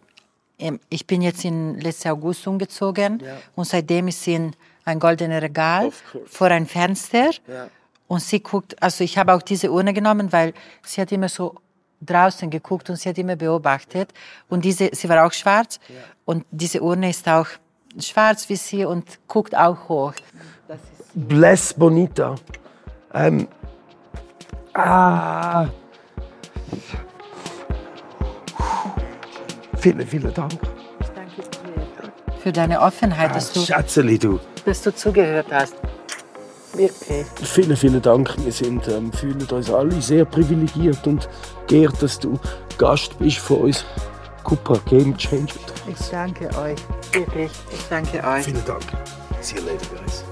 ähm, 0.60 0.80
ich 0.90 1.06
bin 1.08 1.22
jetzt 1.22 1.46
in 1.46 1.80
letzten 1.80 2.10
August 2.10 2.46
umgezogen 2.48 3.22
und 3.56 3.66
seitdem 3.66 4.08
ist 4.08 4.24
sie 4.24 4.36
in 4.36 4.56
ein 4.86 5.00
goldenes 5.00 5.42
Regal 5.42 5.92
vor 6.26 6.48
ein 6.48 6.66
Fenster 6.66 7.30
Ja. 7.48 7.70
und 8.08 8.22
sie 8.22 8.42
guckt, 8.42 8.82
also 8.82 9.04
ich 9.04 9.18
habe 9.18 9.34
auch 9.34 9.42
diese 9.42 9.72
Urne 9.72 9.94
genommen, 9.94 10.32
weil 10.32 10.54
sie 10.84 11.00
hat 11.02 11.12
immer 11.12 11.30
so 11.30 11.56
draußen 12.02 12.50
geguckt 12.50 12.90
und 12.90 12.98
sie 12.98 13.10
hat 13.10 13.18
immer 13.18 13.36
beobachtet 13.38 14.12
und 14.50 14.66
diese, 14.66 14.90
sie 14.94 15.08
war 15.08 15.26
auch 15.26 15.32
schwarz 15.32 15.80
und 16.26 16.46
diese 16.52 16.82
Urne 16.82 17.10
ist 17.12 17.28
auch 17.30 17.48
schwarz 18.00 18.50
wie 18.50 18.56
sie 18.58 18.84
und 18.86 19.20
guckt 19.28 19.56
auch 19.56 19.88
hoch. 19.88 20.14
Bless 21.16 21.74
Bonita. 21.74 22.36
Ähm, 23.14 23.48
ah. 24.74 25.68
Vielen, 29.78 30.08
vielen 30.08 30.34
Dank. 30.34 30.54
Für 32.42 32.52
deine 32.52 32.82
Offenheit, 32.82 33.32
Ah, 33.32 33.34
dass, 33.36 33.54
du, 33.54 33.60
Schätzeli, 33.62 34.18
du. 34.18 34.40
dass 34.66 34.82
du 34.82 34.94
zugehört 34.94 35.48
hast. 35.52 35.76
Wirklich. 36.74 37.26
Vielen, 37.44 37.78
vielen 37.78 38.02
Dank. 38.02 38.36
Wir 38.44 38.52
sind, 38.52 38.88
ähm, 38.88 39.14
fühlen 39.14 39.46
uns 39.52 39.72
alle 39.72 40.02
sehr 40.02 40.26
privilegiert 40.26 41.06
und 41.06 41.30
geehrt, 41.68 42.02
dass 42.02 42.20
du 42.20 42.40
Gast 42.78 43.18
bist 43.20 43.38
von 43.38 43.58
uns. 43.62 43.86
Cupra 44.44 44.78
Game 44.90 45.16
Changer. 45.16 45.48
Ich 45.88 46.10
danke 46.10 46.46
euch. 46.58 46.78
Wirklich. 47.14 47.52
Ich 47.72 47.88
danke 47.90 48.22
euch. 48.28 48.44
Vielen 48.44 48.66
Dank. 48.66 48.82
See 49.40 49.56
you 49.58 49.62
later, 49.64 49.86
guys. 50.04 50.24